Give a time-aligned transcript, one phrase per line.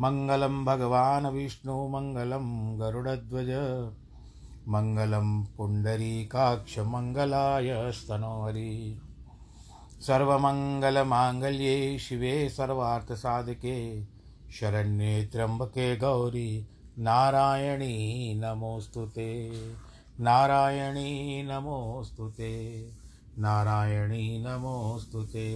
[0.00, 2.46] मङ्गलं भगवान् विष्णु मङ्गलं
[2.78, 3.50] गरुडध्वज
[4.74, 8.72] मङ्गलं पुण्डरीकाक्षमङ्गलाय स्तनोहरि
[10.06, 11.76] सर्वमङ्गलमाङ्गल्ये
[12.06, 13.76] शिवे सर्वार्थसाधके
[14.58, 16.50] शरण्ये त्र्यम्बके गौरी,
[16.98, 17.94] नारायणी
[18.42, 19.30] नमोऽस्तु ते
[20.20, 21.10] नारायणी
[21.48, 22.52] नमोऽस्तु ते
[23.38, 25.48] नारायणी नमोऽस्तु ते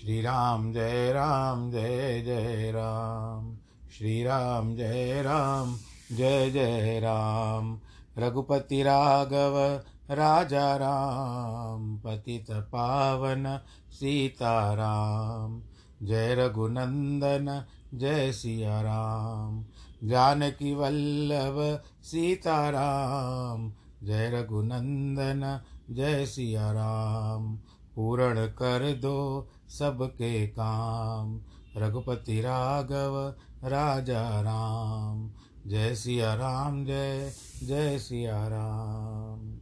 [0.00, 3.56] श्री राम जय राम जय जय राम।
[3.98, 5.76] श्री राम जय राम,
[6.12, 7.80] जय जय राम।
[8.18, 15.62] रघुपति राघव, राजा राम। पतित पावन सीताराम
[16.06, 19.64] जय रघुनंदन, जय सिया राम।
[20.04, 23.72] जानकी वल्लभ सीताराम
[24.02, 27.58] जय रघुनंदन, जय सिया राम।
[27.94, 31.44] पूर्ण कर दो सबके काम।
[31.76, 35.32] रघुपति राघव, राजा राम।
[35.66, 37.32] जय सिया राम, जय
[37.62, 39.58] जय सिया राम।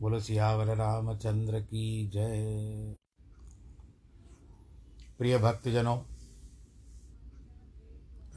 [0.00, 2.96] बोलो सियावर रामचंद्र की जय।
[5.18, 5.98] प्रिय भक्तजनों,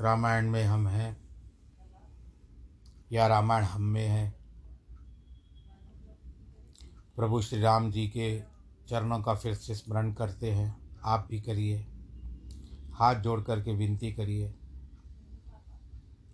[0.02, 1.30] रामायण में हम हैं,
[3.12, 4.40] या रामायण हम में है।
[7.16, 8.40] प्रभु श्री राम जी के
[8.90, 11.86] चरणों का फिर से स्मरण करते हैं। आप भी करिए।
[12.94, 14.54] हाथ जोड़ करके विनती करिए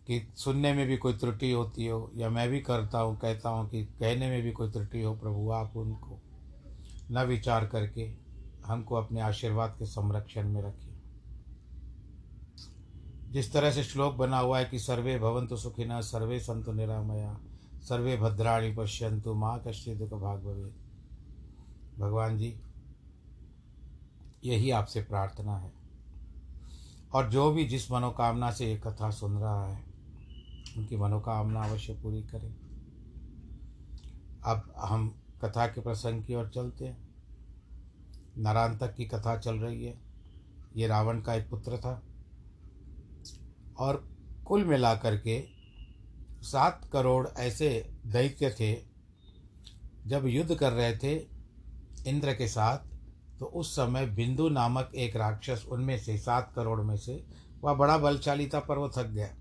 [0.07, 3.69] कि सुनने में भी कोई त्रुटि होती हो या मैं भी करता हूँ, कहता हूँ
[3.69, 6.19] कि कहने में भी कोई त्रुटि हो प्रभु, आप उनको
[7.11, 8.11] न विचार करके
[8.65, 10.93] हमको अपने आशीर्वाद के संरक्षण में रखिए।
[13.31, 17.37] जिस तरह से श्लोक बना हुआ है कि सर्वे भवंतु सुखिना, सर्वे संतु निरामया,
[17.81, 20.71] सर्वे भद्राणी पश्यंतु माँ कश्य दुख भाग भवे
[21.99, 22.55] भगवान जी
[24.45, 25.73] यही आपसे प्रार्थना है।
[27.13, 29.83] और जो भी जिस मनोकामना से ये कथा सुन रहा है,
[30.77, 32.55] उनकी मनोकामना अवश्य पूरी करें।
[34.45, 37.15] अब हम कथा के प्रसंग की ओर चलते हैं।
[38.37, 39.99] नारायण की कथा चल रही है।
[40.75, 42.03] ये रावण का एक पुत्र था।
[43.79, 44.09] और
[44.45, 45.47] कुल मिलाकर के
[46.41, 48.81] सात करोड़ ऐसे दैत्य थे,
[50.07, 51.27] जब युद्ध कर रहे थे,
[52.07, 52.94] इंद्र के साथ
[53.39, 57.27] तो उस समय बिंदु नामक एक राक्षस उनमें से सात करोड़ में से
[57.61, 59.35] वह बड़ा बलशाली था, पर वो थक गया।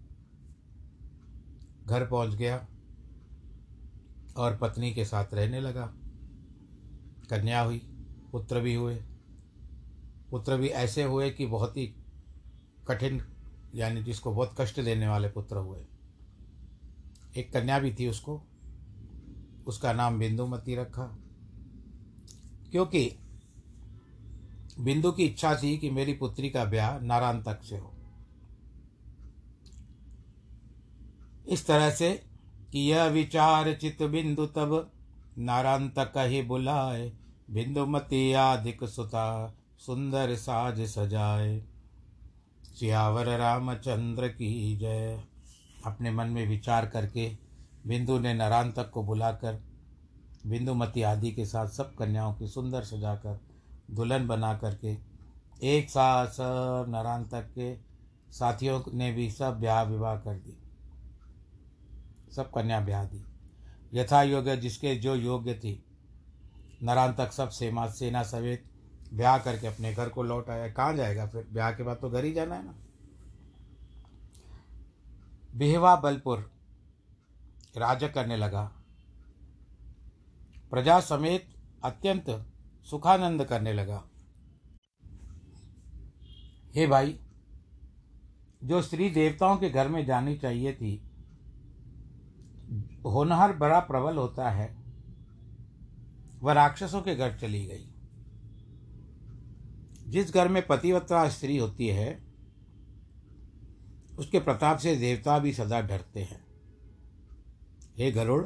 [1.86, 2.68] घर पहुँच गया
[4.36, 5.86] और पत्नी के साथ रहने लगा।
[7.30, 7.78] कन्या हुई,
[8.32, 9.04] पुत्र भी हुए।
[10.30, 11.86] पुत्र भी ऐसे हुए कि बहुत ही
[12.88, 13.22] कठिन,
[13.74, 15.86] यानी जिसको बहुत कष्ट देने वाले पुत्र हुए।
[17.36, 18.42] एक कन्या भी थी उसको।
[19.66, 21.18] उसका नाम बिंदुमती रखा।
[22.70, 23.18] क्योंकि
[24.80, 27.94] बिंदु की इच्छा थी कि मेरी पुत्री का ब्याह नारायण तक से हो।
[31.48, 32.24] इस तरह से
[32.72, 34.90] कि यह विचार चित बिंदु तब
[35.38, 37.12] नारांत ही बुलाए।
[37.50, 41.64] बिंदुमती आधिक सुता, सुंदर साज सजाए।
[42.62, 45.24] सियावर रामचंद्र की जय।
[45.86, 47.36] अपने मन में विचार करके
[47.86, 49.62] बिंदु ने नरांतक को बुलाकर
[50.46, 53.53] बिंदुमती आदि के साथ सब कन्याओं की सुंदर सजाकर
[53.88, 54.96] दुल्हन बना करके,
[55.62, 57.74] एक साथ सब नरांतक के
[58.32, 60.56] साथियों ने भी सब ब्याह विवाह कर दी
[62.32, 63.24] सब कन्या ब्याह दी।
[63.94, 65.84] यथा योग्य जिसके जो योग्य थी
[66.82, 68.64] नरांतक सब सेमा सेना समेत
[69.14, 71.46] ब्याह करके अपने घर को लौट आया। कहाँ जाएगा फिर?
[71.52, 72.74] ब्याह के बाद तो घर ही जाना है ना।
[75.54, 76.50] बिहवा बलपुर
[77.76, 78.64] राज करने लगा।
[80.70, 81.46] प्रजा समेत
[81.84, 82.30] अत्यंत
[82.90, 84.04] सुखानंद करने लगा।
[86.74, 87.18] हे भाई,
[88.64, 91.02] जो स्त्री देवताओं के घर में जानी चाहिए थी,
[93.04, 94.76] होनहार बड़ा प्रबल होता है,
[96.40, 97.88] वह राक्षसों के घर चली गई।
[100.10, 102.24] जिस घर में पतिव्रता स्त्री होती है,
[104.18, 106.44] उसके प्रताप से देवता भी सदा डरते हैं।
[107.98, 108.44] हे गरुड़,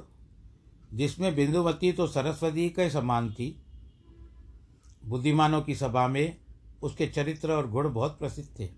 [0.94, 3.62] जिसमें बिंदुवती तो सरस्वती के समान थी
[5.08, 6.36] बुद्धिमानों की सभा में
[6.82, 8.68] उसके चरित्र और गुण बहुत प्रसिद्ध थे।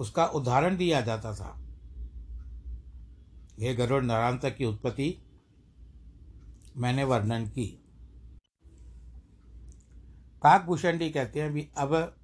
[0.00, 1.62] उसका उदाहरण दिया जाता था।
[3.60, 5.22] हे गरुड़ नरांतक की उत्पत्ति
[6.76, 7.66] मैंने वर्णन की।
[10.42, 12.16] काकभूषण जी कहते हैं भी अब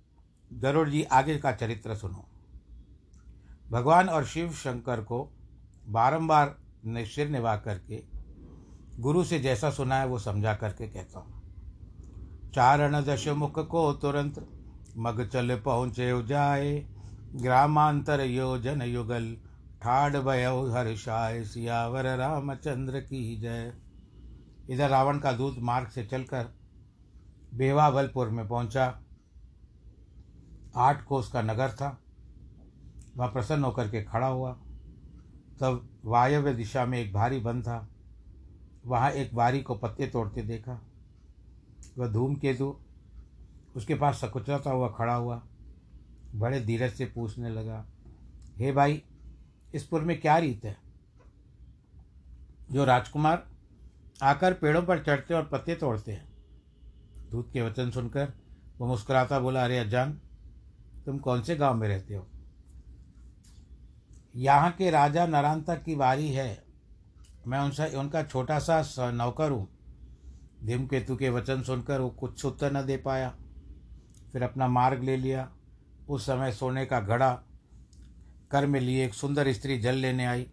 [0.52, 2.28] गरुड़ जी आगे का चरित्र सुनो।
[3.70, 5.24] भगवान और शिव शंकर को
[5.88, 6.56] बारंबार
[6.86, 8.02] सिर निभा करके
[9.00, 11.41] गुरु से जैसा सुना है वो समझा करके कहता हूँ।
[12.54, 14.48] चारण दश मुख को तुरंत
[14.96, 16.86] मग चल पहुँचे जाए
[17.34, 19.36] ग्रामांतर योजन युगल,
[19.82, 23.74] ठाड़ भय हर्षाय सियावर रामचंद्र की जय।
[24.70, 26.54] इधर रावण का दूत मार्ग से चलकर
[27.54, 29.02] बेवाबलपुर में पहुँचा।
[30.76, 31.98] आठ कोस का नगर था।
[33.16, 34.52] वह प्रसन्न होकर के खड़ा हुआ।
[35.60, 37.88] तब वायव्य दिशा में एक भारी बन था।
[38.86, 40.80] वहाँ एक बारी को पत्ते तोड़ते देखा।
[41.98, 42.76] वह धूम धूमकेतु
[43.76, 45.42] उसके पास सकुचाता हुआ खड़ा हुआ,
[46.34, 47.86] बड़े धीरज से पूछने लगा,
[48.56, 49.02] हे भाई,
[49.74, 50.76] इस पुर में क्या रीत है?
[52.72, 53.46] जो राजकुमार
[54.22, 56.28] आकर पेड़ों पर चढ़ते और पत्ते तोड़ते हैं।
[57.30, 58.32] दूत के वचन सुनकर
[58.78, 60.20] वो मुस्कुराता बोला, अरे अजान,
[61.06, 62.26] तुम कौन से गाँव में रहते हो?
[64.36, 66.64] यहाँ के राजा नरांतक की बारी है।
[67.46, 69.81] मैं उनसे, उनका छोटा सा, नौकर हूँ।
[70.64, 73.36] धूमकेतु के वचन सुनकर वो कुछ उत्तर न दे पाया।
[74.32, 75.52] फिर अपना मार्ग ले लिया।
[76.08, 77.42] उस समय सोने का घड़ा
[78.50, 80.50] कर में लिए एक सुंदर स्त्री जल लेने आई।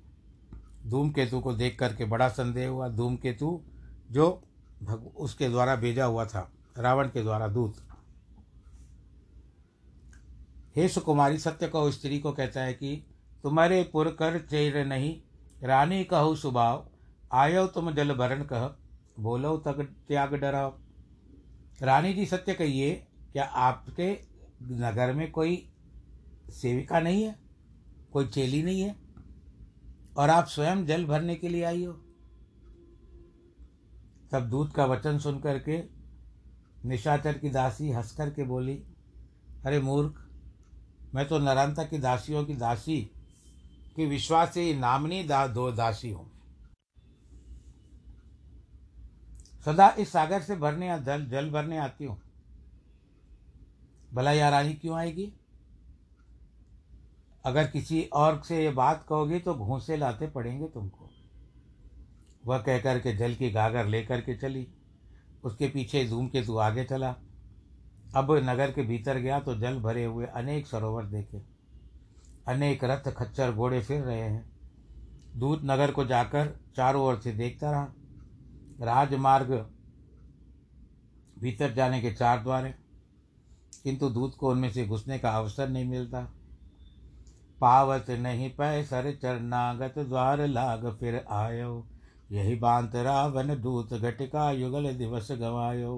[0.85, 3.63] धूमकेतु को देख करके बड़ा संदेह हुआ। धूमकेतु
[4.11, 4.43] जो
[4.83, 7.75] भग, उसके द्वारा भेजा हुआ था, रावण के द्वारा दूत।
[10.75, 13.05] हे सुकुमारी, सत्य कहो, स्त्री को कहता है कि
[13.43, 15.21] तुम्हारे पुर कर चेर नहीं।
[15.63, 16.89] रानी कहो, सुभाव।
[17.31, 18.88] आयो तुम जल भरण कह।
[19.19, 20.77] बोलो तक त्याग डराओ।
[21.81, 24.19] रानी जी सत्य कहिए, क्या आपके
[24.63, 25.69] नगर में कोई
[26.49, 27.35] सेविका नहीं है?
[28.13, 28.95] कोई चेली नहीं है?
[30.17, 31.93] और आप स्वयं जल भरने के लिए आई हो?
[34.31, 35.83] तब दूध का वचन सुन करके
[36.85, 38.83] निशाचर की दासी हंस कर के बोली,
[39.65, 40.29] अरे मूर्ख,
[41.15, 43.11] मैं तो नरांता की दासियों की दासी,
[43.95, 46.28] की विश्वास से ही नामनी दा दो दासी हूँ।
[49.65, 52.21] सदा इस सागर से भरने जल जल भरने आती हूँ।
[54.13, 55.33] भला या रानी क्यों आएगी?
[57.45, 61.09] अगर किसी और से ये बात कहोगे तो घूसे लाते पड़ेंगे तुमको।
[62.45, 64.67] वह कहकर के जल की गागर लेकर के चली।
[65.43, 67.15] उसके पीछे धूम के तू आगे चला।
[68.15, 71.41] अब नगर के भीतर गया तो जल भरे हुए अनेक सरोवर देखे।
[72.47, 74.49] अनेक रथ खच्चर घोड़े फिर रहे हैं।
[75.35, 77.87] दूत नगर को जाकर चारों ओर से देखता रहा।
[78.79, 79.51] राजमार्ग
[81.39, 82.77] भीतर जाने के चार द्वार हैं
[83.83, 86.21] किंतु दूत को उनमें से घुसने का अवसर नहीं मिलता।
[87.61, 91.85] पावत नहीं पै सर चरनागत द्वार लाग फिर आयो।
[92.31, 95.93] यही बांत रावण दूत घटिका युगल दिवस गवायो।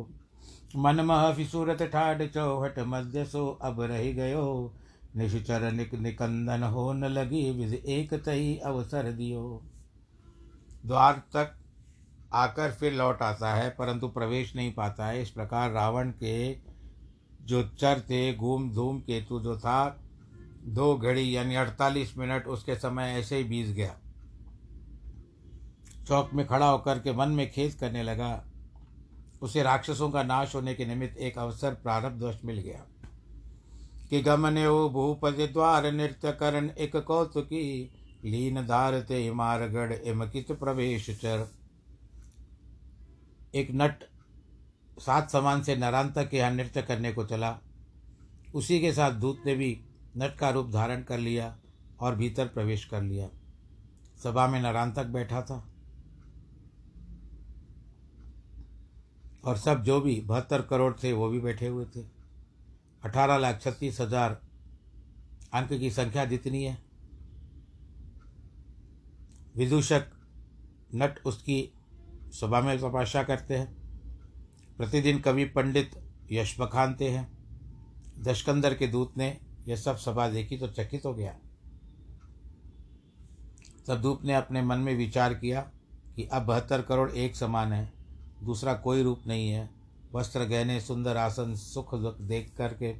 [0.76, 4.74] मन मह फिसूरत ठाड चौहट मध्य सो अब रह गयो।
[5.16, 9.62] निशुचर निक निकंदन हो न लगी विध एक तही अवसर दियो।
[10.86, 11.56] द्वार तक
[12.34, 16.54] आकर फिर लौट आता है, परंतु प्रवेश नहीं पाता है। इस प्रकार रावण के
[17.46, 19.98] जो चर थे, घूम धूम केतु जो था,
[20.66, 23.96] दो घड़ी यानी अड़तालीस मिनट उसके समय ऐसे ही बीत गया।
[26.08, 28.44] चौक में खड़ा होकर के मन में खेद करने लगा।
[29.42, 32.86] उसे राक्षसों का नाश होने के निमित्त एक अवसर प्रारब्धवश मिल गया
[34.10, 37.92] कि गमने वो भूपति द्वार नृत्य करण एक कौतुकी
[38.26, 41.48] लीन धारते मारगढ़ इमकित प्रवेश चर।
[43.53, 44.03] एक नट
[45.00, 47.58] सात समान से नरांतक के यहाँ नृत्य करने को चला।
[48.53, 49.79] उसी के साथ दूत ने भी
[50.17, 51.55] नट का रूप धारण कर लिया
[52.00, 53.29] और भीतर प्रवेश कर लिया।
[54.24, 55.67] सभा में नरांतक बैठा था।
[59.46, 62.01] और सब जो भी बहत्तर करोड़ थे, वो भी बैठे हुए थे।
[63.03, 64.41] अठारह लाख छत्तीस हज़ार
[65.53, 66.77] अंक की संख्या जितनी है।
[69.55, 70.12] विदूषक
[70.96, 71.62] नट उसकी
[72.32, 73.74] सभा में तपस्या करते हैं।
[74.78, 75.92] प्रतिदिन कवि पंडित
[76.32, 77.28] यश बखानते हैं।
[78.20, 81.36] दशकंदर के दूत ने यह सब सभा देखी तो चकित हो गया।
[83.88, 85.62] तब दूत ने अपने मन में विचार किया
[86.16, 87.92] कि अब बहत्तर करोड़ एक समान है,
[88.44, 89.70] दूसरा कोई रूप नहीं है।
[90.16, 92.94] वस्त्र गहने, सुंदर आसन, सुख देख करके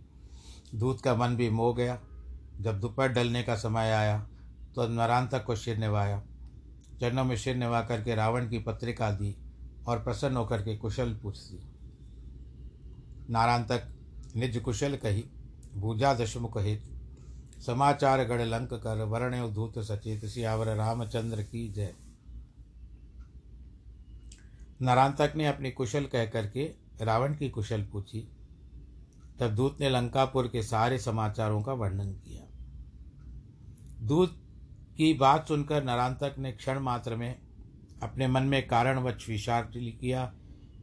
[0.76, 2.00] दूत का मन भी मोह गया।
[2.62, 4.20] जब दोपहर डलने का समय आया
[4.76, 6.22] तो नरांतक को शिर निभाया
[7.02, 9.36] चरणों में शिर निभा करके रावण की पत्रिका दी
[9.88, 11.72] और प्रसन्न होकर के कुशल पूछती।
[13.30, 13.88] नारांतक
[14.36, 15.24] निज कुशल कही,
[15.76, 16.84] भूजा दशमुख हित।
[17.66, 21.96] समाचार गढ़ लंक कर वर्ण धूत सचेत, सियावर रामचंद्र की जय।
[24.82, 28.32] नारांतक ने अपनी कुशल कह करके रावण की कुशल पूछी।
[29.40, 32.44] तब दूत ने लंकापुर के सारे समाचारों का वर्णन किया।
[34.02, 34.41] दूत
[34.98, 37.40] की बात सुनकर नरांतक ने क्षण मात्र में
[38.04, 40.34] अपने मन में कारणवश विचार किया।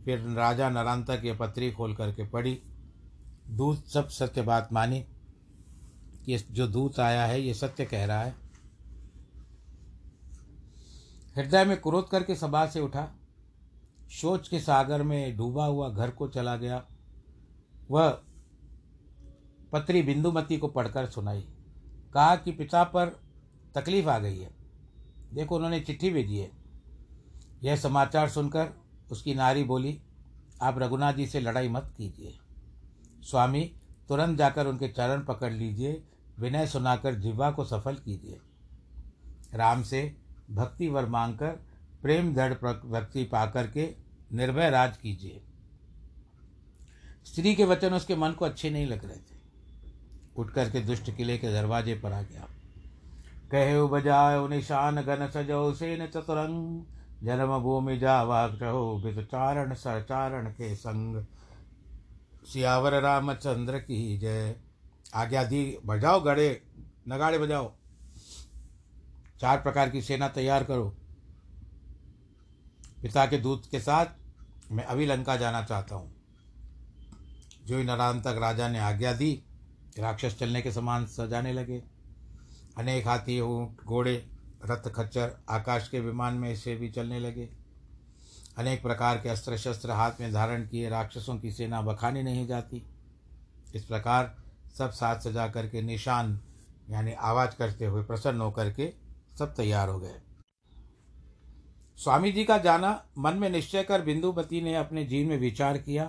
[0.04, 2.62] फिर राजा नरांतक ये पत्री खोल करके पढ़ी।
[3.48, 5.06] दूत सब सत्य बात मानी।
[6.24, 8.34] कि जो दूत आया है, ये सत्य कह रहा है।
[11.36, 13.08] हृदय में क्रोध करके सभा से उठा।
[14.08, 16.86] सोच के सागर में डूबा हुआ घर को चला गया।
[17.90, 18.22] वह
[19.72, 21.40] पत्री बिंदुमती को पढ़कर सुनाई।
[22.14, 23.27] कहा कि पिता पर
[23.80, 24.50] तकलीफ़ आ गई है।
[25.34, 26.50] देखो, उन्होंने चिट्ठी भेजी है।
[27.62, 28.70] यह समाचार सुनकर
[29.10, 30.00] उसकी नारी बोली,
[30.62, 32.38] आप रघुनाथ जी से लड़ाई मत कीजिए।
[33.22, 33.72] स्वामी,
[34.08, 36.02] तुरंत जाकर उनके चरण पकड़ लीजिए,
[36.38, 38.40] विनय सुनाकर जिह्वा को सफल कीजिए।
[39.54, 40.16] राम से
[40.50, 41.50] भक्ति वर मांगकर,
[42.02, 42.54] प्रेम दृढ़
[42.86, 43.94] भक्ति पाकर के
[44.32, 45.42] निर्भय राज कीजिए।
[47.26, 49.38] स्त्री के वचन उसके मन को अच्छे नहीं लग रहे थे।
[50.36, 52.48] उठ करके दुष्ट किले के दरवाजे पर आ गया।
[53.50, 56.84] कहे बजायो निशान घन सजो सेन चतुरंग।
[57.22, 61.24] जन्म भूमि जावा रहो बिद चारण सरचारण के संग।
[62.52, 64.56] सियावर रामचंद्र की जय।
[65.14, 66.62] आज्ञा दी, बजाओ गड़े,
[67.08, 67.72] नगाड़े बजाओ।
[69.40, 70.96] चार प्रकार की सेना तैयार करो।
[73.02, 74.06] पिता के दूत के साथ
[74.72, 76.16] मैं अभी लंका जाना चाहता हूँ।
[77.66, 79.42] जो नारायण तक राजा ने आज्ञा दी,
[79.98, 81.97] राक्षस चलने के समान सजाने लगे।
[82.78, 84.30] अनेक हाथी ऊँट घोड़े
[84.64, 87.48] रथ खच्चर, आकाश के विमान में से भी चलने लगे।
[88.58, 92.86] अनेक प्रकार के अस्त्र शस्त्र हाथ में धारण किए राक्षसों की सेना बखानी नहीं जाती।
[93.74, 94.36] इस प्रकार
[94.78, 96.40] सब साथ सजा करके निशान,
[96.90, 98.92] यानी आवाज़ करते हुए प्रसन्न होकर के
[99.38, 100.14] सब तैयार हो गए।
[101.96, 106.04] स्वामी जी का जाना मन में निश्चय कर बिंदुपति ने अपने जीवन में विचार किया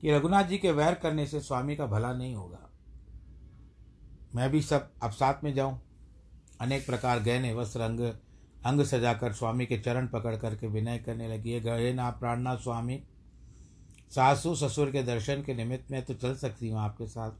[0.00, 2.70] कि रघुनाथ जी के वैर करने से स्वामी का भला नहीं होगा।
[4.34, 5.83] मैं भी सब अब साथ में जाऊँ।
[6.60, 8.00] अनेक प्रकार गहने, वस्त्र, अंग
[8.66, 13.02] अंग सजाकर स्वामी के चरण पकड़ करके विनय करने लगी। है गहे ना प्राणनाथ स्वामी,
[14.10, 17.32] सासू ससुर के दर्शन के निमित्त में तो चल सकती हूँ आपके साथ।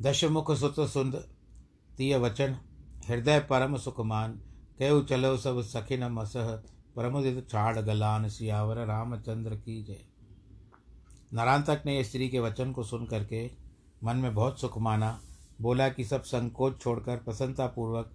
[0.00, 1.14] दशमुख सुत सुंद
[1.98, 2.56] तीय वचन,
[3.08, 4.32] हृदय परम सुखमान
[4.78, 6.50] कहु चलो सब सखिन मसह,
[6.96, 10.04] परमुदित छाड़ गलान सियावर रामचंद्र की जय।
[11.32, 13.50] नारायण ने स्त्री के वचन को सुन करके
[14.04, 15.20] मन में बहुत सुख माना।
[15.60, 18.12] बोला कि सब संकोच छोड़कर प्रसन्नतापूर्वक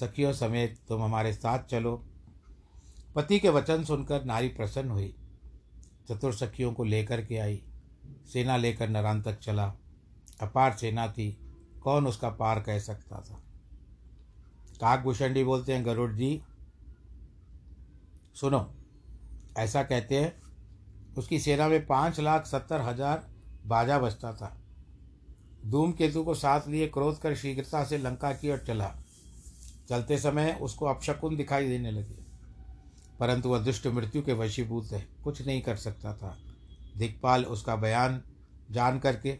[0.00, 2.04] सखियों समेत तुम हमारे साथ चलो।
[3.16, 5.14] पति के वचन सुनकर नारी प्रसन्न हुई।
[6.08, 7.62] चतुर सखियों को लेकर के आई।
[8.32, 9.74] सेना लेकर नरान तक चला।
[10.40, 11.38] अपार सेना थी।
[11.82, 13.40] कौन उसका पार कह सकता था?
[14.80, 16.42] काकभूषण बोलते हैं, गरुड़ जी,
[18.34, 18.74] सुनो,
[19.58, 20.42] ऐसा कहते हैं,
[21.18, 23.30] उसकी सेना में पाँच लाख सत्तर हज़ार
[23.66, 24.63] बाजा बजता था।
[25.64, 28.96] धूम केतु को साथ लिए क्रोध कर शीघ्रता से लंका की ओर चला।
[29.88, 32.24] चलते समय उसको अपशकुन दिखाई देने लगे।
[33.20, 36.38] परंतु वह दुष्ट मृत्यु के वशीभूत है, कुछ नहीं कर सकता था।
[36.96, 38.22] दिक्पाल उसका बयान
[38.70, 39.38] जान करके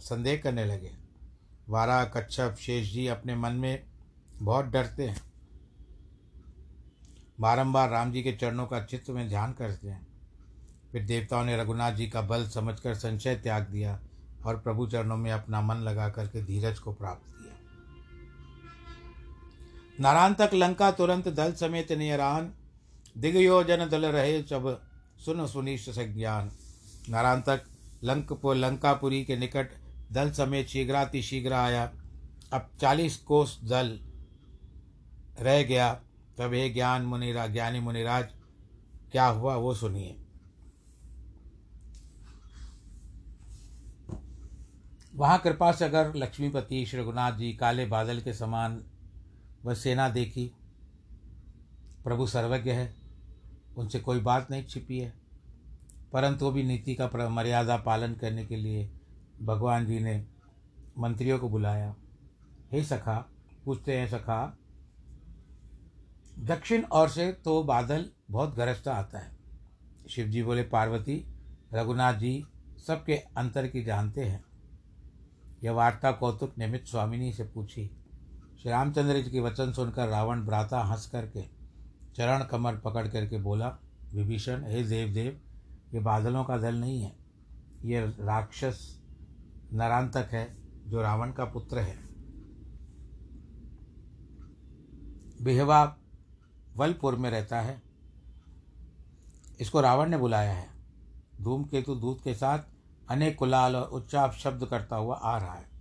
[0.00, 0.90] संदेह करने लगे।
[1.68, 3.84] वारा, कच्छप, शेष जी अपने मन में
[4.42, 5.22] बहुत डरते हैं।
[7.40, 10.06] बारंबार राम जी के चरणों का चित्त में ध्यान करते हैं।
[10.92, 14.00] फिर देवताओं ने रघुनाथ जी का बल समझकर संशय त्याग दिया।
[14.44, 17.54] और प्रभु चरणों में अपना मन लगा करके धीरज को प्राप्त किया।
[20.00, 22.52] नारायण तक लंका तुरंत दल समेत नियरान
[23.18, 24.82] दिग्योजन दल रहे जब
[25.24, 26.50] सुन सुनिष्ठ संज्ञान
[27.08, 27.64] नारायण तक
[28.04, 29.70] लंक लंकापुरी के निकट
[30.12, 31.92] दल समेत शीघ्राति शीघ्र आया।
[32.52, 34.00] अब चालीस कोस दल
[35.40, 35.94] रह गया।
[36.38, 38.28] तब हे ज्ञान मुनिरा, ज्ञानी मुनिराज,
[39.12, 40.21] क्या हुआ वो सुनिए।
[45.14, 48.82] वहाँ कृपा से अगर लक्ष्मीपति श्री रघुनाथ जी काले बादल के समान
[49.64, 50.44] वह सेना देखी,
[52.04, 52.94] प्रभु सर्वज्ञ है,
[53.76, 55.12] उनसे कोई बात नहीं छिपी है,
[56.12, 58.90] परंतु भी नीति का मर्यादा पालन करने के लिए
[59.42, 60.24] भगवान जी ने
[60.98, 61.94] मंत्रियों को बुलाया।
[62.72, 63.16] हे सखा,
[63.64, 64.56] पूछते हैं सखा,
[66.40, 69.30] दक्षिण ओर से तो बादल बहुत गरजता आता है।
[70.10, 71.24] शिव जी बोले, पार्वती,
[71.74, 72.44] रघुनाथ जी
[72.86, 74.44] सबके अंतर की जानते हैं।
[75.64, 77.90] यह वार्ता कौतुक निमित्त स्वामिनी से पूछी।
[78.62, 81.42] श्री रामचंद्र जी के वचन सुनकर रावण भ्राता हंस करके
[82.16, 83.78] चरण कमर पकड़ करके बोला,
[84.14, 85.40] विभीषण, हे देव देव
[85.94, 87.16] ये बादलों का दल नहीं है।
[87.84, 89.02] ये राक्षस
[89.72, 91.98] नरांतक है जो रावण का पुत्र है।
[95.42, 95.96] बिहवा
[96.76, 97.82] वलपुर में रहता है।
[99.60, 100.68] इसको रावण ने बुलाया है।
[101.40, 102.58] धूमकेतु दूत के साथ
[103.08, 105.72] अनेक कुलाल और उच्चाप शब्द करता हुआ आ रहा है।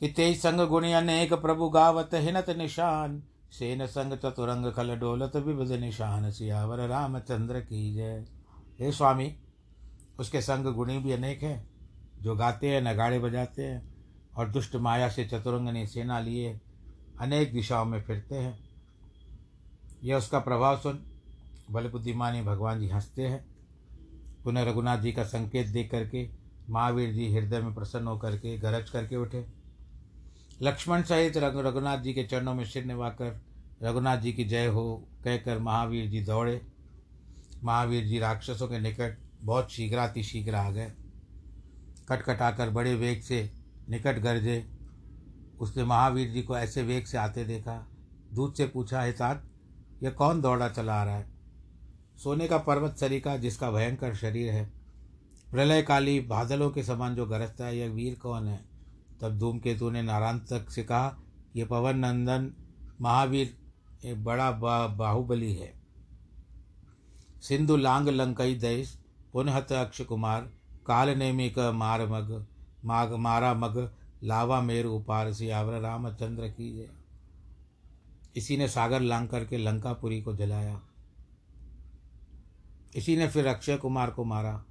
[0.00, 5.72] कि तेज संग गुणी अनेक प्रभु गावत हिनत निशान, सेन संग चतुरंग खल डोलत विविध
[5.72, 8.26] निशान, सियावर रामचंद्र की जय।
[8.80, 9.36] हे स्वामी,
[10.20, 11.70] उसके संग गुणी भी अनेक हैं,
[12.22, 13.94] जो गाते हैं, नगाड़े बजाते हैं,
[14.36, 16.60] और दुष्ट माया से चतुरंग ने सेना लिए
[17.20, 18.68] अनेक दिशाओं में फिरते हैं।
[20.04, 21.04] यह उसका प्रभाव सुन
[21.70, 23.57] बल बुद्धिमानी भगवान जी हँसते हैं।
[24.44, 26.28] पुनः रघुनाथ जी का संकेत देख करके,
[26.70, 29.46] महावीर जी हृदय में प्रसन्न होकर के गरज करके उठे।
[30.62, 33.40] लक्ष्मण सहित रघु, रघुनाथ जी के चरणों में सिर निभाकर
[33.82, 36.60] रघुनाथ जी की जय हो कहकर महावीर जी दौड़े।
[37.64, 40.92] महावीर जी राक्षसों के निकट बहुत शीघ्राति शीघ्र आ गए।
[42.08, 43.50] खटखटाकर बड़े वेग से
[43.88, 44.66] निकट गरजे।
[45.60, 47.86] उसने महावीर जी को ऐसे वेग से आते देखा।
[48.32, 49.12] दूध से पूछा, है
[50.02, 51.37] यह कौन दौड़ा चला आ रहा है?
[52.18, 54.72] सोने का पर्वत सरिका जिसका भयंकर शरीर है।
[55.50, 58.64] प्रलयकाली बादलों के समान जो गरजता है यह वीर कौन है?
[59.20, 61.18] तब धूमकेतु ने नारायण तक से कहा
[61.56, 62.52] यह पवन नंदन
[63.00, 63.56] महावीर
[64.04, 65.72] एक बड़ा बा, बाहुबली है।
[67.42, 68.98] सिंधु लांग लंकई देश
[69.32, 70.40] पुनहत अक्ष कुमार
[70.86, 72.46] काल नेमिक मार मग
[72.84, 73.92] माग मारा मग
[74.24, 76.88] लावा मेर उपार सियावर रामचंद्र की जय।
[78.36, 80.80] इसी ने सागर लांग करके लंकापुरी को जलाया।
[82.96, 84.64] इसी ने फिर अक्षय कुमार को मारा।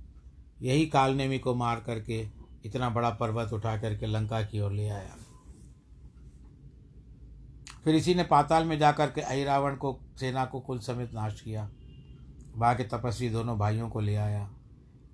[0.61, 2.27] यही कालनेमी को मार करके
[2.65, 5.15] इतना बड़ा पर्वत उठा करके लंका की ओर ले आया।
[7.83, 11.69] फिर इसी ने पाताल में जाकर के अहिरावण को, सेना को, कुल समेत नाश किया।
[12.55, 14.49] वहाँ के तपस्वी दोनों भाइयों को ले आया।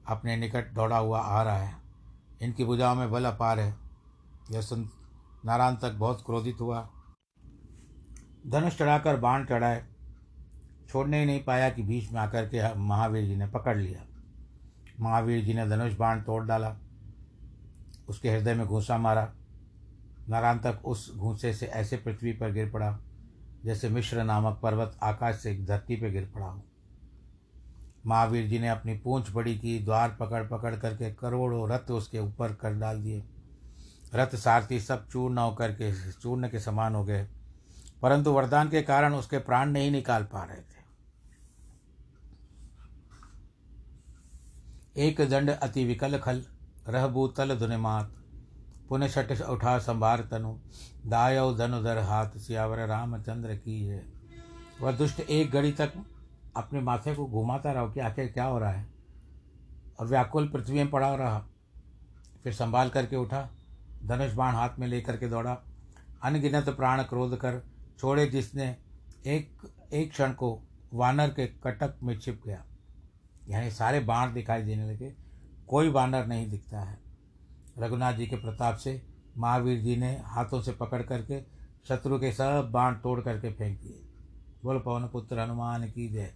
[0.08, 1.76] अपने निकट दौड़ा हुआ आ रहा है
[2.42, 3.76] इनकी भुजाओं में बल अपार है।
[4.52, 4.90] यह सुन
[5.46, 6.90] नारायण तक बहुत क्रोधित हुआ।
[8.48, 9.93] धनुष चढ़ाकर बाण चढ़ाए।
[10.94, 14.02] छोड़ने ही नहीं पाया कि बीच में आकर के महावीर जी ने पकड़ लिया।
[15.00, 16.76] महावीर जी ने धनुष बाण तोड़ डाला,
[18.08, 19.32] उसके हृदय में घूसा मारा।
[20.30, 22.98] नारायण तक उस घूसे से ऐसे पृथ्वी पर गिर पड़ा
[23.66, 26.64] जैसे मिश्र नामक पर्वत आकाश से धरती पर गिर पड़ा हो।
[28.06, 32.54] महावीर जी ने अपनी पूंछ बड़ी की द्वार पकड़ पकड़ करके करोड़ों रथ उसके ऊपर
[32.54, 33.24] कर डाल दिए।
[34.16, 37.28] रथ सारथी सब चूर्ण होकर के, चूर्ण के समान हो गए,
[38.02, 40.73] परंतु वरदान के कारण उसके प्राण नहीं निकाल पा रहे थे।
[44.98, 46.44] एक दंड अति विकल खल,
[46.90, 48.14] रह भूतल धुनिमात।
[48.90, 50.58] पुण्य छठ उठा संभार तनु
[51.06, 54.06] दायव धनुधर हाथ, सियावर रामचंद्र की है।
[54.82, 55.94] वह दुष्ट एक घड़ी तक
[56.58, 58.88] अपने माथे को घुमाता रहा कि आखिर क्या हो रहा है?
[60.00, 61.46] और व्याकुल पृथ्वी में पड़ा रहा।
[62.44, 63.50] फिर संभाल करके उठा,
[64.06, 65.58] धनुष बाण हाथ में लेकर के दौड़ा।
[66.24, 67.62] अनगिनत प्राण क्रोध कर
[68.00, 68.78] छोड़े जिसने
[69.26, 69.58] एक
[69.94, 70.62] एक क्षण को
[70.94, 72.66] वानर के कटक में छिप गया।
[73.50, 75.14] यानी सारे बाण दिखाई देने लगे।
[75.68, 77.00] कोई वानर नहीं दिखता है।
[77.80, 81.42] रघुनाथ जी के प्रताप से, महावीर जी ने हाथों से पकड़ करके
[81.88, 84.02] शत्रु के सब बाण तोड़ करके फेंक दिए।
[84.64, 86.34] बोल, पवन पुत्र, हनुमान की जय।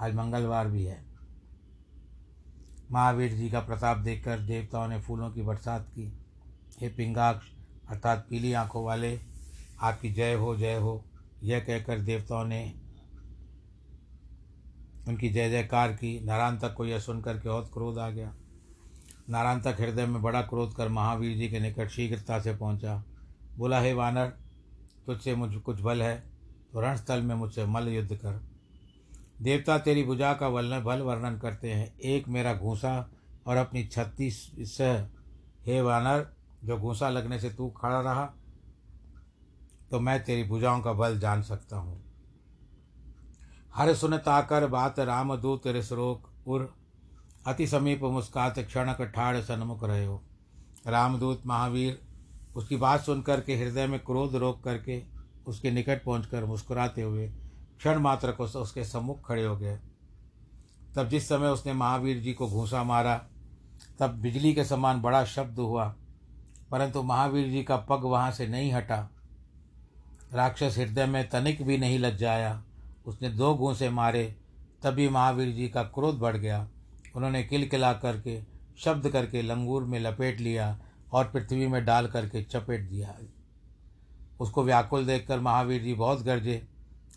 [0.00, 1.04] आज मंगलवार भी है।
[2.92, 6.18] महावीर जी का प्रताप देखकर देवताओं ने फूलों की बरसात की।
[6.80, 7.46] हे पिंगाक्ष,
[7.88, 9.20] अर्थात पीली आँखों वाले,
[9.80, 11.04] आपकी जय हो जय हो।
[11.42, 12.74] यह कहकर देवताओं ने
[15.08, 18.32] उनकी जय जयकार की। नारायण तक को यह सुनकर के बहुत क्रोध आ गया।
[19.30, 23.02] नारायण तक हृदय में बड़ा क्रोध कर महावीर जी के निकट शीघ्रता से पहुँचा।
[23.58, 24.32] बोला, हे वानर,
[25.06, 26.16] तुझसे मुझ कुछ बल है
[26.72, 28.40] तो रणस्थल में मुझसे मल युद्ध कर।
[29.42, 33.10] देवता तेरी भुजा का वलन बल वर्णन करते हैं। एक मेरा घूसा
[33.46, 35.06] और अपनी छत्तीस सह
[35.66, 36.26] हे वानर,
[36.64, 38.24] जो घूसा लगने से तू खड़ा रहा
[39.90, 42.03] तो मैं तेरी भुजाओं का बल जान सकता हूँ।
[43.74, 46.72] हर सुन ताकर बात राम दूत रिसरोक उर।
[47.46, 50.22] अति समीप मुस्कात क्षणक ठाड़ सन्मुख रहे हो।
[50.86, 51.98] रामदूत महावीर,
[52.56, 55.02] उसकी बात सुनकर के हृदय में क्रोध रोक करके
[55.46, 57.26] उसके निकट पहुंचकर मुस्कुराते हुए
[57.78, 59.78] क्षण मात्र को उसके सम्मुख खड़े हो गए।
[60.96, 63.16] तब जिस समय उसने महावीर जी को घूसा मारा,
[63.98, 65.86] तब बिजली के समान बड़ा शब्द हुआ,
[66.70, 69.08] परंतु महावीर जी का पग वहाँ से नहीं हटा।
[70.32, 72.62] राक्षस हृदय में तनिक भी नहीं लज्जाया।
[73.06, 74.36] उसने दो घूसे मारे,
[74.82, 76.68] तभी महावीर जी का क्रोध बढ़ गया।
[77.16, 78.42] उन्होंने किलकिला करके,
[78.78, 80.78] शब्द करके लंगूर में लपेट लिया
[81.12, 83.14] और पृथ्वी में डाल करके चपेट दिया।
[84.40, 86.66] उसको व्याकुल देखकर महावीर जी बहुत गरजे।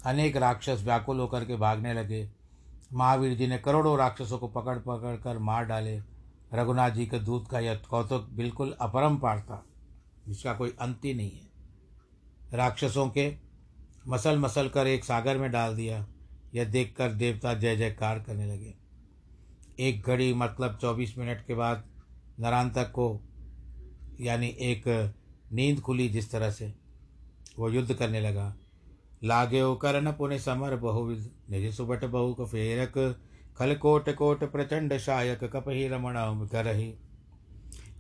[0.06, 2.30] अनेक राक्षस व्याकुल होकर के भागने लगे।
[2.94, 6.02] महावीर जी ने करोड़ों राक्षसों को पकड़ पकड़ कर मार डाले।
[6.54, 9.66] रघुनाथ जी के दूध का यह कौतुक बिल्कुल अपरम्पार था,
[10.28, 11.48] जिसका कोई अंत ही नहीं है।
[12.54, 13.47] राक्षसों के
[14.08, 16.06] मसल मसल कर एक सागर में डाल दिया,
[16.56, 18.74] यह देखकर देवता जय जयकार करने लगे।
[19.80, 21.84] एक घड़ी मतलब चौबीस मिनट के बाद
[22.40, 23.22] नरांतक को,
[24.22, 24.84] यानी एक
[25.54, 26.74] नींद खुली जिस तरह से,
[27.60, 28.56] वो युद्ध करने लगा।
[29.24, 33.20] लागे करण पुण्य समर बहुविध, निज सुबट बहु को फेरक,
[33.58, 36.16] खल कोट कोट प्रचंड शायक कपहि रमण
[36.48, 36.94] करही।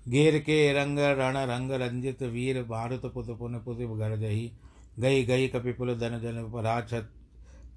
[0.08, 3.78] घेर के रंग रण रंग रंजित वीर, भारत पुत पुन पुत
[4.20, 4.52] जही।
[4.97, 7.10] गई गई कपिपुल धन जन पराछत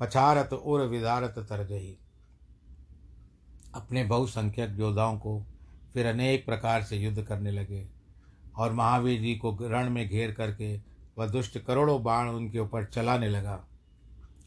[0.00, 1.96] पछारत उर विदारत तरजही।
[3.74, 5.40] अपने बहुसंख्यक योद्धाओं को
[5.94, 7.86] फिर अनेक प्रकार से युद्ध करने लगे
[8.56, 10.74] और महावीर जी को रण में घेर करके
[11.18, 13.54] वह दुष्ट करोड़ों बाण उनके ऊपर चलाने लगा।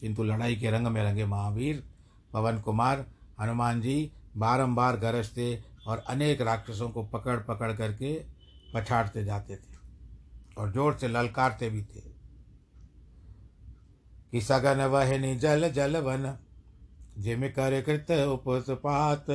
[0.00, 1.82] किंतु लड़ाई के रंग में रंगे महावीर,
[2.32, 3.04] पवन कुमार,
[3.40, 8.14] हनुमान जी बारंबार गरजते और अनेक राक्षसों को पकड़ पकड़ करके
[8.74, 9.76] पछाड़ते जाते थे
[10.58, 12.13] और ज़ोर से ललकारते भी थे।
[14.34, 16.38] कि सगन वह जल जल वन
[17.18, 19.26] जिम कर कृत उपसपात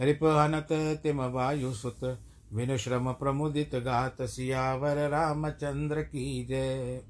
[0.00, 0.68] रिप हनत
[1.02, 2.20] तिम वायु सुत।
[2.52, 7.00] विनुश्रम प्रमुदित गात, सियावर रामचंद्र की जय।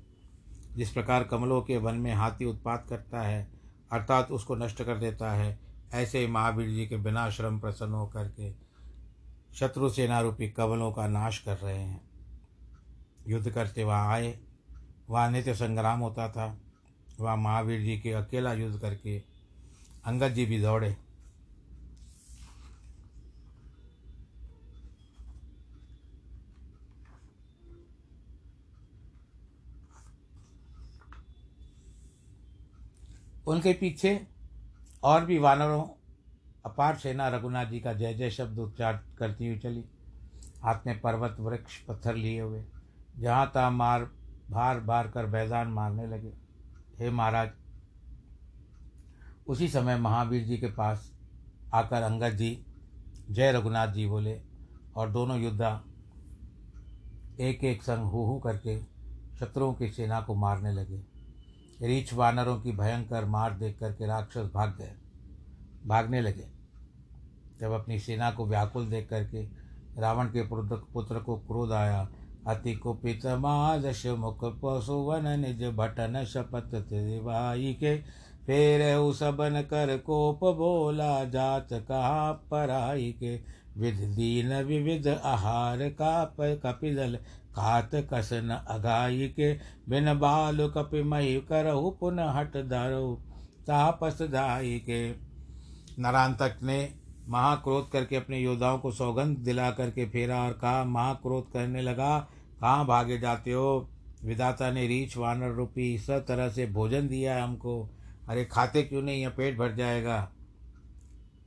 [0.76, 3.48] जिस प्रकार कमलों के वन में हाथी उत्पात करता है,
[3.92, 5.58] अर्थात उसको नष्ट कर देता है,
[5.92, 8.52] ऐसे ही महावीर जी के बिना श्रम प्रसन्न होकर के
[9.54, 12.10] शत्रु सेना रूपी कमलों का नाश कर रहे हैं।
[13.26, 14.38] युद्ध करते वहाँ आए,
[15.10, 16.58] वहाँ नित्य संग्राम होता था।
[17.22, 19.18] वहाँ महावीर जी के अकेला युद्ध करके
[20.06, 20.96] अंगद जी भी दौड़े।
[33.46, 34.20] उनके पीछे
[35.02, 35.82] और भी वानरों,
[36.64, 39.84] अपार सेना रघुनाथ जी का जय जय शब्द उच्चार करती हुई चली।
[40.62, 42.62] हाथ में पर्वत, वृक्ष, पत्थर लिए हुए,
[43.18, 44.04] जहाँ तहाँ मार
[44.50, 46.32] भार भार कर बैदान मारने लगे।
[46.98, 47.50] हे महाराज,
[49.46, 51.10] उसी समय महावीर जी के पास
[51.74, 52.64] आकर अंगद जी,
[53.30, 54.40] जय रघुनाथ जी बोले
[54.96, 55.82] और दोनों योद्धा
[57.40, 58.78] एक एक संग हु हु करके
[59.38, 61.02] शत्रुओं की सेना को मारने लगे।
[61.80, 64.92] रीछ वानरों की भयंकर मार देख करके राक्षस भाग गए,
[65.86, 66.46] भागने लगे।
[67.60, 69.42] जब अपनी सेना को व्याकुल देख करके
[70.00, 72.08] रावण के पुत्र को क्रोध आया
[72.48, 77.96] अति कुपित मादश मुख पशुवन निज भटन शपथ त्रिवाई के
[78.46, 78.80] फेर
[79.14, 83.34] सबन कर कोप बोला जात कहा पराई के
[83.78, 87.16] विध दीन विविध आहार काप कपिदल
[87.56, 89.52] खात कसन अगाई के
[89.88, 93.14] बिन बाल कपि मही करहु पुनः हट धरो
[93.66, 95.08] तापस दाई के
[96.02, 96.82] नरांतक ने
[97.32, 102.28] महाक्रोध करके अपने योद्धाओं को सौगंध दिला करके फेरा और कहा, महाक्रोध करने लगा,
[102.60, 103.88] कहाँ भागे जाते हो?
[104.24, 107.90] विदाता ने रीछ वानर रूपी सब तरह से भोजन दिया है हमको।
[108.28, 109.22] अरे खाते क्यों नहीं?
[109.22, 110.32] यह पेट भर जाएगा।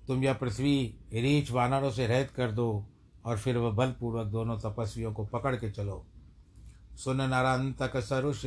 [0.07, 2.85] तुम यह पृथ्वी रीछ वानरों से रहित कर दो
[3.25, 6.05] और फिर वह बलपूर्वक दोनों तपस्वियों को पकड़ के चलो।
[6.95, 8.45] सुन नरांतक सरुष,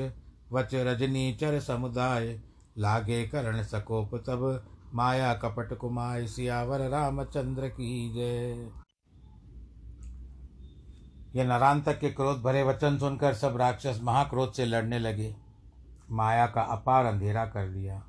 [0.53, 2.41] वच रजनी चर समुदाय,
[2.79, 8.71] लागे करण सकोप तब माया कपट कुमाय सियावर रामचंद्र की जय।
[11.35, 15.37] यह नरांतक के क्रोध भरे वचन सुनकर सब राक्षस महाक्रोध से लड़ने लगे।
[16.11, 18.07] माया का अपार अंधेरा कर दिया।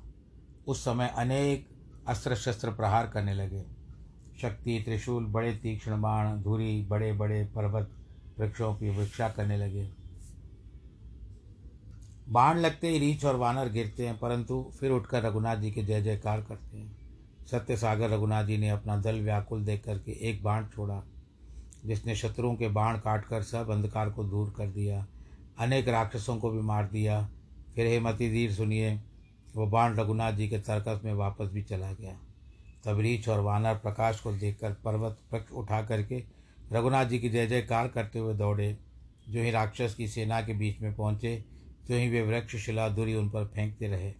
[0.66, 1.68] उस समय अनेक
[2.08, 3.64] अस्त्र शस्त्र प्रहार करने लगे।
[4.42, 7.90] शक्ति, त्रिशूल, बड़े तीक्ष्ण बाण, धूरी बड़े बड़े पर्वत
[8.38, 9.99] वृक्षों की वृक्षा करने लगे।
[12.30, 16.02] बाण लगते ही रीछ और वानर गिरते हैं, परंतु फिर उठकर रघुनाथ जी के जय
[16.02, 16.96] जयकार करते हैं।
[17.46, 21.02] सत्य सागर रघुनाथ जी ने अपना दल व्याकुल देख करके एक बाण छोड़ा,
[21.84, 25.06] जिसने शत्रुओं के बाण काटकर सब अंधकार को दूर कर दिया,
[25.58, 27.28] अनेक राक्षसों को भी मार दिया।
[27.74, 28.94] फिर हे मतिधीर सुनिए,
[29.54, 32.16] वो बाण रघुनाथ जी के तर्कस में वापस भी चला गया।
[32.84, 36.22] तब रीछ और वानर प्रकाश को देखकर पर्वत वृक्ष उठा करके
[36.72, 38.76] रघुनाथ जी की जय जयकार करते हुए दौड़े।
[39.28, 41.42] जो ही राक्षस की सेना के बीच में पहुँचे
[41.88, 44.12] ही वे वृक्ष, शिला दूरी उन पर फेंकते रहे।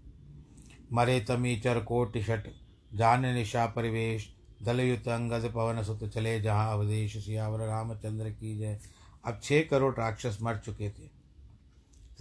[0.93, 2.49] मरे तमी चर कोट, षट,
[2.95, 8.81] जान, निशा, परिवेश, दलयुत, अंगद, पवन, सुत चले जहाँ अवधेश, सियावर, रामचंद्र की जय।
[9.25, 11.21] अब छः करोड़ राक्षस मर चुके थे।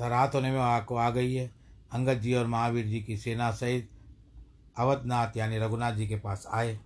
[0.10, 1.52] रात होने में आको आ गई है।
[1.92, 3.90] अंगद जी और महावीर जी की सेना सहित
[4.78, 6.80] अवधनाथ यानी रघुनाथ जी के पास आए।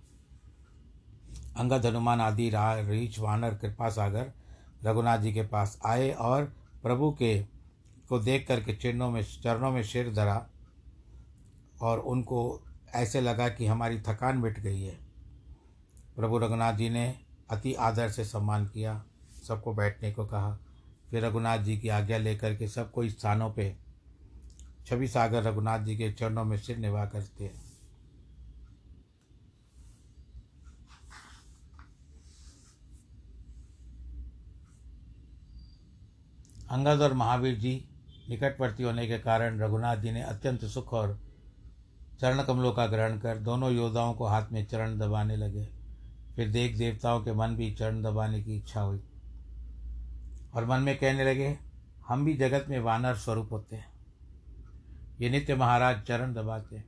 [1.56, 4.32] अंगद हनुमान आदि रीछ, वानर कृपा सागर
[4.84, 6.44] रघुनाथ जी के पास आए और
[6.82, 7.53] प्रभु के
[8.08, 10.46] को देख करके चरणों में चरणों में सिर धरा
[11.82, 12.60] और उनको
[12.94, 14.98] ऐसे लगा कि हमारी थकान मिट गई है।
[16.16, 17.18] प्रभु रघुनाथ जी ने
[17.50, 19.04] अति आदर से सम्मान किया,
[19.48, 20.58] सबको बैठने को कहा।
[21.10, 23.76] फिर रघुनाथ जी की आज्ञा लेकर के सबको स्थानों पे
[24.86, 27.64] छवि सागर रघुनाथ जी के चरणों में सिर निभा करते। हैं
[36.70, 37.88] अंगद और महावीर जी
[38.28, 41.18] निकटवर्ती होने के कारण रघुनाथ जी ने अत्यंत सुख और
[42.20, 45.68] चरण कमलों का ग्रहण कर दोनों योद्धाओं को हाथ में चरण दबाने लगे।
[46.36, 49.00] फिर देख देवताओं के मन भी चरण दबाने की इच्छा हुई
[50.54, 51.56] और मन में कहने लगे,
[52.08, 53.92] हम भी जगत में वानर स्वरूप होते हैं।
[55.20, 56.82] ये नित्य महाराज चरण दबाते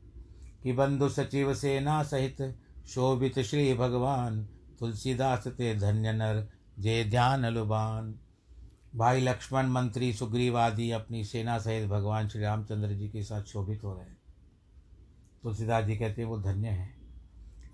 [0.63, 2.43] कि बंधु सचिव सेना सहित
[2.87, 4.43] शोभित श्री भगवान,
[4.79, 6.47] तुलसीदास ते धन्य नर
[6.79, 8.15] जय ध्यान लुबान।
[8.97, 13.85] भाई लक्ष्मण मंत्री सुग्रीव आदि अपनी सेना सहित भगवान श्री रामचंद्र जी के साथ शोभित
[13.85, 14.19] हो रहे हैं।
[15.43, 16.95] तुलसीदास जी कहते हैं, वो धन्य है।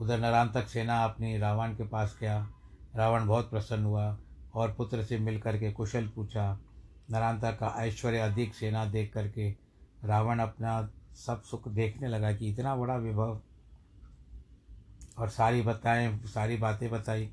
[0.01, 2.51] उधर नरांतक सेना अपनी रावण के पास गया।
[2.97, 4.19] रावण बहुत प्रसन्न हुआ
[4.55, 6.61] और पुत्र से मिल करके कुशल पूछा,
[7.11, 9.51] नरांतक का ऐश्वर्य अधिक सेना देख करके
[10.05, 13.41] रावण अपना सब सुख देखने लगा कि इतना बड़ा विभव?
[15.19, 17.31] और सारी बताएँ, सारी बातें बताई।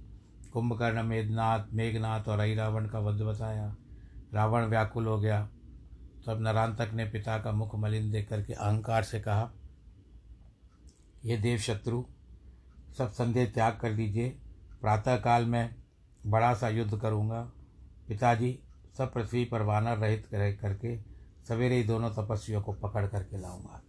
[0.54, 3.76] कुंभकर्ण, मेघनाथ मेघनाथ और आई रावण का वध बताया
[4.34, 5.48] रावण व्याकुल हो गया।
[6.28, 9.52] तब नरांतक ने पिता का मुख मलिन देख करके अहंकार से कहा,
[11.26, 12.04] ये देव शत्रु
[12.98, 14.30] सब संदेह त्याग कर दीजिए।
[14.82, 15.76] प्रातःकाल में
[16.28, 17.42] बड़ा सा युद्ध करूँगा।
[18.08, 18.60] पिताजी,
[18.98, 20.98] सब पृथ्वी पर वानर रहित रह करके
[21.48, 23.82] सवेरे ही दोनों तपस्वियों को पकड़ करके लाऊँगा।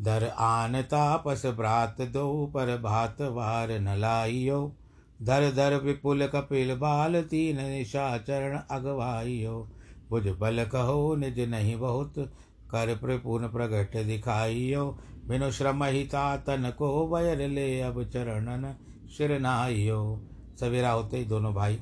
[0.00, 4.60] दर आन तापस भ्रात दो पर भात वार न लाइयो।
[5.22, 8.56] धर धर विपुल कपिल बाल तीन निशाचरण
[9.46, 9.68] हो
[10.10, 12.18] भुज बल कहो, निज नहीं बहुत,
[12.70, 18.74] कर प्रपूर्ण प्रगट दिखाइयो। बिनु श्रम हिता तन को वयर ले अब चरणन
[19.16, 20.00] शिर नाइयो।
[20.60, 21.76] सवेरा होते ही दोनों भाई,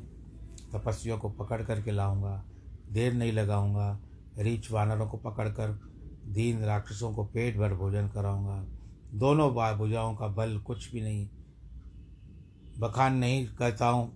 [0.74, 2.44] तपस्वियों को पकड़ करके लाऊँगा,
[2.92, 4.00] देर नहीं लगाऊँगा,
[4.38, 5.78] रीछ वानरों को पकड़कर,
[6.26, 8.64] दीन राक्षसों को पेट भर भोजन कराऊँगा।
[9.14, 11.28] दोनों भुजाओं का बल कुछ भी नहीं।
[12.80, 14.10] बखान नहीं करता हूँ,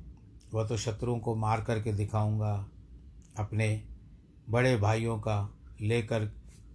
[0.55, 2.55] वह तो शत्रुओं को मार करके दिखाऊँगा।
[3.39, 3.83] अपने
[4.51, 5.39] बड़े भाइयों का
[5.81, 6.31] लेकर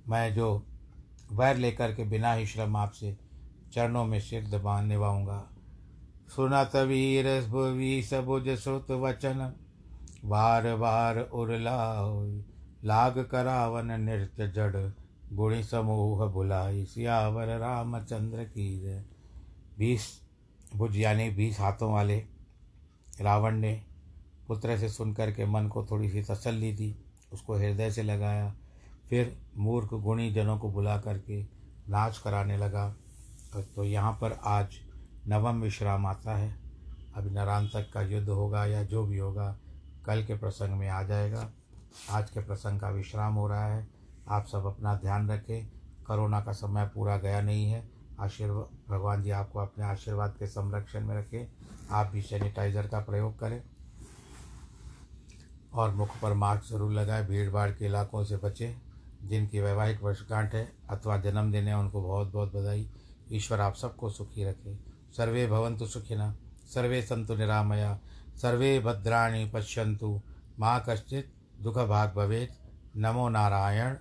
[0.09, 0.51] मैं जो
[1.31, 3.15] वैर लेकर के बिना ही श्रम आपसे
[3.73, 5.43] चरणों में सिर दबा निभाऊँगा।
[6.35, 9.51] सुनत वीर भुवि सबुज श्रुत वचन
[10.25, 12.23] बार बार उरलाओ,
[12.83, 14.89] लाग करावन नृत्य जड़,
[15.33, 19.03] गुणी समूह बुलाई सियावर रामचंद्र की जय।
[19.79, 20.07] बीस
[20.75, 22.17] भुज यानी बीस हाथों वाले
[23.21, 23.83] रावण ने
[24.47, 26.95] पुत्र से सुनकर के मन को थोड़ी सी तसल्ली दी,
[27.33, 28.53] उसको हृदय से लगाया,
[29.09, 31.43] फिर मूर्ख गुणी जनों को बुला करके
[31.89, 32.95] नाच कराने लगा।
[33.75, 34.75] तो यहाँ पर आज
[35.27, 36.55] नवम विश्राम आता है।
[37.15, 39.57] अभी नरांतक का युद्ध होगा या जो भी होगा,
[40.05, 41.51] कल के प्रसंग में आ जाएगा।
[42.09, 43.87] आज के प्रसंग का विश्राम हो रहा है।
[44.29, 45.67] आप सब अपना ध्यान रखें।
[46.07, 51.05] कोरोना का समय पूरा गया नहीं है। आशीर्वाद भगवान जी आपको अपने आशीर्वाद के संरक्षण
[51.05, 51.47] में रखें।
[51.91, 53.61] आप भी सैनिटाइज़र का प्रयोग करें
[55.73, 58.75] और मुख पर मास्क ज़रूर लगाएँ। भीड़ भाड़ के इलाकों से बचें,
[59.23, 62.87] जिनकी वैवाहिक वर्षगांठ है अथवा जन्मदिन है, उनको बहुत बहुत बधाई।
[63.31, 64.77] ईश्वर आप सबको सुखी रखे।
[65.17, 66.35] सर्वे भवंतु सुखिना
[66.69, 67.99] सर्वे संतु निरामया,
[68.35, 70.19] सर्वे भद्राणी पश्यंतु
[70.59, 73.95] माँ कश्चित दुख भाग भवेत्। नमो नारायण।